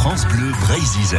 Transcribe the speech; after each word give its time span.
France 0.00 0.26
Bleu 0.28 0.50
Brésil. 0.62 1.18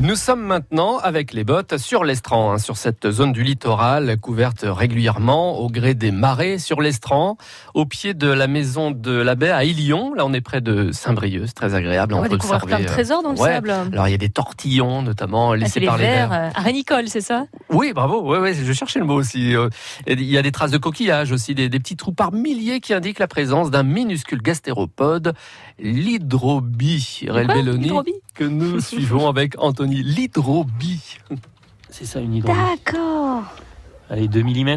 Nous 0.00 0.14
sommes 0.14 0.42
maintenant 0.42 0.98
avec 0.98 1.32
les 1.32 1.42
bottes 1.44 1.78
sur 1.78 2.04
l'estran, 2.04 2.52
hein, 2.52 2.58
sur 2.58 2.76
cette 2.76 3.10
zone 3.10 3.32
du 3.32 3.42
littoral 3.42 4.18
couverte 4.18 4.64
régulièrement 4.66 5.58
au 5.58 5.68
gré 5.70 5.94
des 5.94 6.10
marées 6.10 6.58
sur 6.58 6.80
l'estran, 6.82 7.36
au 7.74 7.86
pied 7.86 8.12
de 8.14 8.28
la 8.28 8.46
maison 8.46 8.90
de 8.90 9.10
la 9.12 9.34
baie 9.34 9.50
à 9.50 9.64
Ilion. 9.64 10.12
Là, 10.14 10.24
on 10.26 10.32
est 10.34 10.40
près 10.42 10.60
de 10.60 10.90
Saint-Brieuc, 10.92 11.44
c'est 11.46 11.54
très 11.54 11.74
agréable. 11.74 12.12
On 12.14 12.20
va 12.20 12.28
découvrir 12.28 12.60
plein 12.60 12.80
de 12.80 12.84
trésors 12.84 13.22
dans 13.22 13.32
le 13.32 13.38
ouais. 13.38 13.54
sable. 13.54 13.70
Alors, 13.92 14.06
il 14.08 14.10
y 14.10 14.14
a 14.14 14.18
des 14.18 14.28
tortillons, 14.28 15.00
notamment 15.02 15.52
Ah, 15.52 15.56
laissés 15.56 15.72
c'est 15.72 15.80
les 15.80 15.86
par 15.86 15.96
les 15.96 16.04
vers. 16.04 16.28
vers. 16.28 16.40
euh, 16.44 16.50
À 16.54 16.60
Rénicole, 16.60 17.08
c'est 17.08 17.20
ça? 17.22 17.46
Oui, 17.70 17.92
bravo. 17.92 18.22
Ouais, 18.22 18.54
je 18.54 18.72
cherchais 18.72 19.00
le 19.00 19.04
mot 19.04 19.14
aussi. 19.14 19.56
Euh, 19.56 19.68
et 20.06 20.12
Il 20.12 20.22
y 20.22 20.38
a 20.38 20.42
des 20.42 20.52
traces 20.52 20.70
de 20.70 20.78
coquillages 20.78 21.32
aussi, 21.32 21.54
des, 21.54 21.68
des 21.68 21.80
petits 21.80 21.96
trous 21.96 22.12
par 22.12 22.32
milliers 22.32 22.80
qui 22.80 22.94
indiquent 22.94 23.18
la 23.18 23.26
présence 23.26 23.70
d'un 23.70 23.82
minuscule 23.82 24.40
gastéropode, 24.40 25.34
l'hydrobie. 25.78 27.26
Quoi 27.28 27.44
Belloni, 27.44 27.92
que 28.34 28.44
nous 28.44 28.80
suivons 28.80 29.28
avec 29.28 29.54
Anthony. 29.58 30.02
L'hydrobie. 30.02 31.18
C'est 31.90 32.04
ça 32.04 32.20
une 32.20 32.34
hydrobie. 32.34 32.58
D'accord. 32.58 33.42
Allez, 34.10 34.28
2 34.28 34.42
mm. 34.42 34.76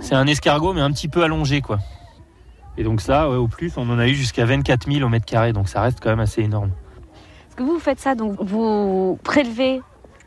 C'est 0.00 0.14
un 0.14 0.26
escargot, 0.26 0.74
mais 0.74 0.82
un 0.82 0.92
petit 0.92 1.08
peu 1.08 1.22
allongé, 1.22 1.62
quoi. 1.62 1.78
Et 2.76 2.84
donc 2.84 3.00
ça, 3.00 3.28
ouais, 3.30 3.36
au 3.36 3.48
plus, 3.48 3.76
on 3.76 3.88
en 3.90 3.98
a 3.98 4.06
eu 4.06 4.14
jusqu'à 4.14 4.44
24 4.44 4.90
000 4.90 5.04
au 5.04 5.08
mètre 5.08 5.26
carré, 5.26 5.52
donc 5.52 5.68
ça 5.68 5.80
reste 5.80 6.00
quand 6.00 6.10
même 6.10 6.20
assez 6.20 6.42
énorme. 6.42 6.70
Est-ce 7.48 7.56
que 7.56 7.62
vous 7.62 7.78
faites 7.78 7.98
ça 7.98 8.14
Donc, 8.14 8.36
vous 8.40 9.18
prélevez 9.24 9.80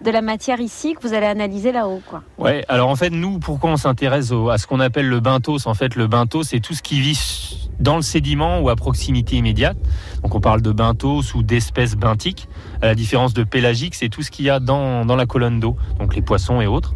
de 0.03 0.11
la 0.11 0.21
matière 0.21 0.59
ici 0.59 0.93
que 0.93 1.07
vous 1.07 1.13
allez 1.13 1.25
analyser 1.25 1.71
là-haut, 1.71 2.01
quoi. 2.07 2.23
Ouais, 2.37 2.65
alors 2.67 2.89
en 2.89 2.95
fait, 2.95 3.09
nous, 3.09 3.39
pourquoi 3.39 3.71
on 3.71 3.77
s'intéresse 3.77 4.31
à 4.51 4.57
ce 4.57 4.67
qu'on 4.67 4.79
appelle 4.79 5.07
le 5.07 5.19
benthos 5.19 5.65
En 5.65 5.73
fait, 5.73 5.95
le 5.95 6.07
benthos, 6.07 6.43
c'est 6.43 6.59
tout 6.59 6.73
ce 6.73 6.83
qui 6.83 6.99
vit 6.99 7.69
dans 7.79 7.95
le 7.95 8.01
sédiment 8.01 8.59
ou 8.59 8.69
à 8.69 8.75
proximité 8.75 9.35
immédiate. 9.35 9.77
Donc 10.21 10.35
on 10.35 10.39
parle 10.39 10.61
de 10.61 10.71
benthos 10.71 11.33
ou 11.35 11.43
d'espèces 11.43 11.95
benthiques. 11.95 12.47
À 12.81 12.87
la 12.87 12.95
différence 12.95 13.33
de 13.33 13.43
pélagique, 13.43 13.95
c'est 13.95 14.09
tout 14.09 14.21
ce 14.21 14.31
qu'il 14.31 14.45
y 14.45 14.49
a 14.49 14.59
dans, 14.59 15.05
dans 15.05 15.15
la 15.15 15.25
colonne 15.25 15.59
d'eau, 15.59 15.75
donc 15.99 16.15
les 16.15 16.21
poissons 16.21 16.61
et 16.61 16.67
autres. 16.67 16.93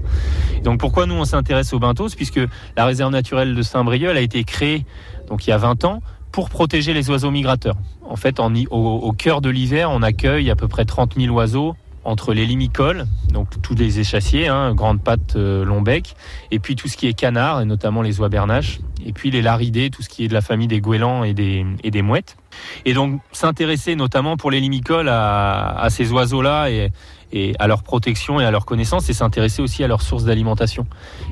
Donc 0.64 0.80
pourquoi 0.80 1.06
nous, 1.06 1.16
on 1.16 1.26
s'intéresse 1.26 1.74
au 1.74 1.80
benthos 1.80 2.16
Puisque 2.16 2.42
la 2.76 2.86
réserve 2.86 3.12
naturelle 3.12 3.56
de 3.56 3.62
Saint-Brieuc, 3.62 4.16
a 4.16 4.22
été 4.22 4.44
créée 4.44 4.86
donc 5.28 5.46
il 5.46 5.50
y 5.50 5.54
a 5.54 5.58
20 5.58 5.86
ans 5.86 6.02
pour 6.32 6.50
protéger 6.50 6.94
les 6.94 7.10
oiseaux 7.10 7.32
migrateurs. 7.32 7.76
En 8.04 8.16
fait, 8.16 8.40
au 8.40 9.12
cœur 9.14 9.42
de 9.42 9.50
l'hiver, 9.50 9.90
on 9.92 10.02
accueille 10.02 10.50
à 10.50 10.56
peu 10.56 10.68
près 10.68 10.86
30 10.86 11.16
000 11.18 11.34
oiseaux 11.34 11.76
entre 12.08 12.34
les 12.34 12.46
limicoles, 12.46 13.06
donc 13.34 13.62
tous 13.62 13.76
les 13.76 14.00
échassiers, 14.00 14.48
hein, 14.48 14.74
grandes 14.74 15.02
pattes, 15.02 15.36
euh, 15.36 15.66
long 15.66 15.82
bec, 15.82 16.16
et 16.52 16.60
puis 16.60 16.78
tout 16.78 16.88
ce 16.88 16.96
qui 16.96 17.06
est 17.06 17.14
canard, 17.14 17.60
et 17.60 17.66
notamment 17.66 18.02
les 18.02 18.22
oies 18.22 18.30
bernaches, 18.30 18.80
et 19.08 19.14
puis 19.14 19.32
les 19.32 19.42
laridés, 19.42 19.90
tout 19.90 20.04
ce 20.04 20.10
qui 20.10 20.26
est 20.26 20.28
de 20.28 20.34
la 20.34 20.42
famille 20.42 20.68
des 20.68 20.82
goélands 20.82 21.24
et 21.24 21.34
des, 21.34 21.66
et 21.84 21.92
des 21.92 22.02
mouettes. 22.02 22.38
Et 22.86 22.94
donc 22.94 23.22
s'intéresser 23.32 23.96
notamment 23.96 24.36
pour 24.36 24.52
les 24.52 24.60
limicoles 24.60 25.10
à, 25.10 25.88
ces 25.90 26.12
oiseaux-là 26.12 26.70
et, 26.70 26.92
et 27.32 27.56
à 27.58 27.68
leur 27.68 27.84
protection 27.84 28.40
et 28.40 28.46
à 28.46 28.52
leur 28.52 28.66
connaissance, 28.66 29.10
et 29.10 29.14
s'intéresser 29.14 29.62
aussi 29.62 29.84
à 29.84 29.88
leurs 29.88 30.02
sources 30.02 30.26
d'alimentation. 30.26 30.86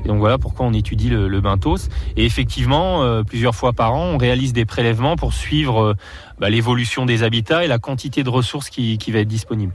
Et 0.04 0.08
donc 0.08 0.18
voilà 0.18 0.38
pourquoi 0.38 0.64
on 0.66 0.72
étudie 0.72 1.10
le, 1.10 1.28
le. 1.28 1.42
Et 2.16 2.24
effectivement, 2.24 3.02
euh, 3.02 3.22
plusieurs 3.22 3.54
fois 3.54 3.72
par 3.72 3.92
an, 3.92 4.04
on 4.14 4.18
réalise 4.18 4.52
des 4.52 4.64
prélèvements 4.64 5.16
pour 5.16 5.32
suivre 5.32 5.82
euh, 5.82 5.94
bah, 6.38 6.48
l'évolution 6.50 7.06
des 7.06 7.22
habitats 7.22 7.64
et 7.64 7.68
la 7.68 7.78
quantité 7.78 8.24
de 8.24 8.30
ressources 8.30 8.70
qui, 8.70 8.98
qui 8.98 9.12
va 9.12 9.20
être 9.20 9.28
disponible. 9.28 9.72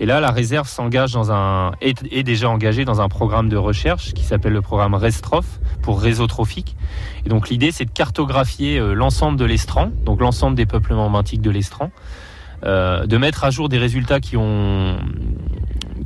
Et 0.00 0.06
là, 0.06 0.20
la 0.20 0.32
réserve 0.32 0.68
s'engage 0.68 1.12
dans 1.12 1.30
un 1.30 1.72
est, 1.80 2.02
est 2.10 2.24
déjà 2.24 2.48
engagée 2.48 2.84
dans 2.84 3.00
un 3.00 3.08
programme 3.08 3.48
de 3.48 3.56
recherche 3.56 4.14
qui 4.14 4.24
s'appelle 4.24 4.52
le 4.52 4.62
programme 4.62 4.94
RESTROF 4.94 5.46
pour 5.80 6.00
réseau 6.00 6.26
trophique. 6.26 6.76
Et 7.24 7.28
donc 7.28 7.41
l'idée, 7.48 7.72
c'est 7.72 7.84
de 7.84 7.90
cartographier 7.90 8.78
euh, 8.78 8.94
l'ensemble 8.94 9.38
de 9.38 9.44
l'estran, 9.44 9.90
donc 10.04 10.20
l'ensemble 10.20 10.56
des 10.56 10.66
peuplements 10.66 11.10
benthiques 11.10 11.40
de 11.40 11.50
l'estran, 11.50 11.90
euh, 12.64 13.06
de 13.06 13.16
mettre 13.16 13.44
à 13.44 13.50
jour 13.50 13.68
des 13.68 13.78
résultats 13.78 14.20
qui 14.20 14.36
ont 14.36 14.98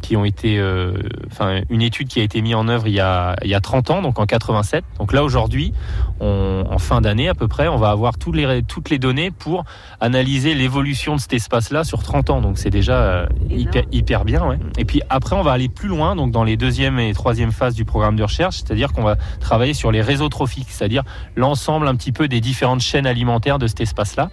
qui 0.01 0.17
ont 0.17 0.25
été, 0.25 0.59
euh, 0.59 0.93
enfin, 1.31 1.61
une 1.71 1.83
étude 1.83 2.09
qui 2.09 2.21
a 2.21 2.23
été 2.23 2.43
mise 2.43 2.55
en 2.55 2.69
œuvre 2.69 2.87
il 2.87 2.95
y 2.95 3.01
a, 3.01 3.37
il 3.43 3.51
y 3.51 3.55
a 3.55 3.61
30 3.61 3.91
ans, 3.91 4.03
donc 4.03 4.19
en 4.19 4.27
87. 4.27 4.85
Donc 4.99 5.13
là, 5.13 5.25
aujourd'hui, 5.25 5.73
en 6.21 6.79
fin 6.79 7.01
d'année 7.01 7.29
à 7.29 7.35
peu 7.35 7.49
près, 7.49 7.69
on 7.69 7.77
va 7.77 7.91
avoir 7.91 8.19
toutes 8.19 8.37
les, 8.37 8.63
toutes 8.63 8.91
les 8.91 8.99
données 8.99 9.31
pour 9.31 9.65
analyser 10.01 10.55
l'évolution 10.55 11.17
de 11.17 11.21
cet 11.21 11.33
espace-là 11.35 11.85
sur 11.85 12.03
30 12.03 12.31
ans. 12.31 12.41
Donc 12.41 12.59
c'est 12.59 12.71
déjà 12.71 12.99
euh, 12.99 13.27
hyper, 13.51 13.85
hyper 13.93 14.25
bien. 14.25 14.47
Ouais. 14.47 14.59
Et 14.79 14.85
puis 14.85 15.03
après, 15.09 15.37
on 15.37 15.43
va 15.43 15.53
aller 15.53 15.69
plus 15.69 15.89
loin, 15.89 16.17
donc 16.17 16.31
dans 16.31 16.45
les 16.45 16.57
deuxième 16.57 16.99
et 16.99 17.13
troisième 17.13 17.53
phases 17.53 17.75
du 17.75 17.85
programme 17.85 18.17
de 18.17 18.23
recherche, 18.23 18.57
c'est-à-dire 18.57 18.93
qu'on 18.93 19.03
va 19.03 19.17
travailler 19.41 19.75
sur 19.75 19.93
les 19.93 20.01
réseaux 20.01 20.29
trophiques, 20.29 20.69
c'est-à-dire 20.71 21.03
l'ensemble 21.35 21.89
un 21.89 21.97
petit 21.97 22.13
peu 22.13 22.29
des 22.29 22.41
différentes 22.41 22.81
chaînes 22.81 23.07
alimentaires 23.07 23.59
de 23.59 23.67
cet 23.67 23.81
espace-là, 23.81 24.31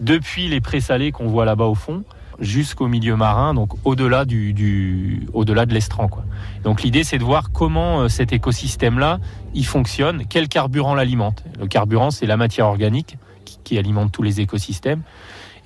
depuis 0.00 0.48
les 0.48 0.60
présalés 0.60 1.12
qu'on 1.12 1.26
voit 1.26 1.44
là-bas 1.44 1.64
au 1.64 1.74
fond 1.74 2.04
jusqu'au 2.40 2.86
milieu 2.86 3.16
marin, 3.16 3.54
donc 3.54 3.72
au-delà 3.84 4.24
du, 4.24 4.52
du 4.52 5.26
au-delà 5.32 5.66
de 5.66 5.74
l'estran. 5.74 6.08
Quoi. 6.08 6.24
Donc 6.64 6.82
l'idée, 6.82 7.04
c'est 7.04 7.18
de 7.18 7.24
voir 7.24 7.50
comment 7.52 8.00
euh, 8.00 8.08
cet 8.08 8.32
écosystème-là, 8.32 9.18
il 9.54 9.66
fonctionne, 9.66 10.24
quel 10.28 10.48
carburant 10.48 10.94
l'alimente. 10.94 11.44
Le 11.58 11.66
carburant, 11.66 12.10
c'est 12.10 12.26
la 12.26 12.36
matière 12.36 12.66
organique 12.66 13.18
qui, 13.44 13.58
qui 13.64 13.78
alimente 13.78 14.12
tous 14.12 14.22
les 14.22 14.40
écosystèmes. 14.40 15.02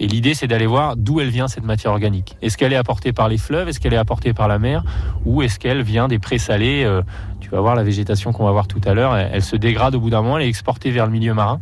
Et 0.01 0.07
l'idée, 0.07 0.35
c'est 0.35 0.47
d'aller 0.47 0.67
voir 0.67 0.97
d'où 0.97 1.21
elle 1.21 1.29
vient 1.29 1.47
cette 1.47 1.65
matière 1.65 1.93
organique. 1.93 2.37
Est-ce 2.43 2.57
qu'elle 2.57 2.73
est 2.73 2.77
apportée 2.77 3.13
par 3.13 3.29
les 3.29 3.39
fleuves? 3.39 3.69
Est-ce 3.69 3.79
qu'elle 3.79 3.95
est 3.95 3.99
apportée 3.99 4.33
par 4.33 4.49
la 4.49 4.59
mer? 4.59 4.83
Ou 5.27 5.43
est-ce 5.43 5.59
qu'elle 5.59 5.83
vient 5.83 6.09
des 6.09 6.19
présalés 6.19 6.83
euh, 6.85 7.03
Tu 7.41 7.51
vas 7.51 7.61
voir 7.61 7.77
la 7.77 7.85
végétation 7.85 8.33
qu'on 8.33 8.45
va 8.45 8.51
voir 8.51 8.67
tout 8.67 8.81
à 8.85 8.95
l'heure, 8.95 9.15
elle, 9.15 9.31
elle 9.33 9.43
se 9.43 9.57
dégrade 9.57 9.95
au 9.95 10.01
bout 10.01 10.11
d'un 10.11 10.23
moment, 10.23 10.39
elle 10.39 10.47
est 10.47 10.49
exportée 10.49 10.91
vers 10.91 11.07
le 11.07 11.13
milieu 11.13 11.35
marin. 11.35 11.61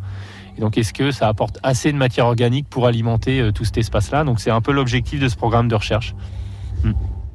Et 0.57 0.61
donc, 0.61 0.79
est-ce 0.79 0.93
que 0.93 1.11
ça 1.11 1.29
apporte 1.29 1.59
assez 1.63 1.93
de 1.93 1.97
matière 1.97 2.27
organique 2.27 2.69
pour 2.69 2.87
alimenter 2.87 3.41
euh, 3.41 3.53
tout 3.53 3.65
cet 3.65 3.79
espace-là? 3.79 4.25
Donc, 4.25 4.41
c'est 4.41 4.51
un 4.51 4.61
peu 4.61 4.73
l'objectif 4.73 5.21
de 5.21 5.29
ce 5.29 5.37
programme 5.37 5.69
de 5.69 5.75
recherche. 5.75 6.15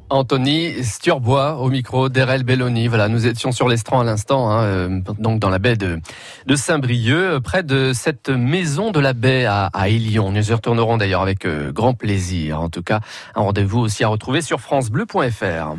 Anthony 0.08 0.84
Sturbois 0.84 1.56
au 1.56 1.68
micro 1.68 2.08
d'Erel 2.08 2.44
Belloni. 2.44 2.86
Voilà, 2.86 3.08
nous 3.08 3.26
étions 3.26 3.50
sur 3.50 3.68
l'estran 3.68 4.00
à 4.00 4.04
l'instant, 4.04 4.50
hein, 4.50 4.62
euh, 4.62 5.00
donc 5.18 5.40
dans 5.40 5.50
la 5.50 5.58
baie 5.58 5.76
de, 5.76 6.00
de 6.46 6.56
Saint-Brieuc, 6.56 7.16
euh, 7.16 7.40
près 7.40 7.62
de 7.62 7.92
cette 7.92 8.28
maison 8.28 8.92
de 8.92 9.00
la 9.00 9.12
baie 9.12 9.46
à, 9.46 9.66
à 9.66 9.88
Ilion. 9.88 10.30
Nous 10.30 10.50
y 10.50 10.54
retournerons 10.54 10.96
d'ailleurs 10.96 11.22
avec 11.22 11.44
euh, 11.44 11.72
grand 11.72 11.94
plaisir. 11.94 12.60
En 12.60 12.68
tout 12.68 12.82
cas, 12.82 13.00
un 13.34 13.42
rendez-vous 13.42 13.80
aussi 13.80 14.04
à 14.04 14.08
retrouver 14.08 14.42
sur 14.42 14.60
francebleu.fr. 14.60 15.74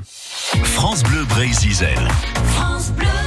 France 0.64 1.04
Bleu 1.04 1.24
Brésil. 1.30 1.88
France 2.44 2.92
Bleu. 2.92 3.27